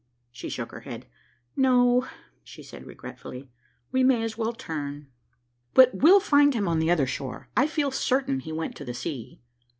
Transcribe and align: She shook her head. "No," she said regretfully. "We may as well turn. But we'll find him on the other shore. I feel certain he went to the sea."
She 0.31 0.49
shook 0.49 0.71
her 0.71 0.79
head. 0.79 1.05
"No," 1.55 2.07
she 2.43 2.63
said 2.63 2.87
regretfully. 2.87 3.51
"We 3.91 4.03
may 4.03 4.23
as 4.23 4.35
well 4.35 4.51
turn. 4.51 5.11
But 5.75 5.93
we'll 5.93 6.19
find 6.19 6.55
him 6.55 6.67
on 6.67 6.79
the 6.79 6.89
other 6.89 7.05
shore. 7.05 7.49
I 7.55 7.67
feel 7.67 7.91
certain 7.91 8.39
he 8.39 8.51
went 8.51 8.75
to 8.77 8.83
the 8.83 8.95
sea." 8.95 9.41